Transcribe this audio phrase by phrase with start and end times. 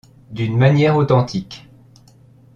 [0.31, 1.69] d’une manière authentique...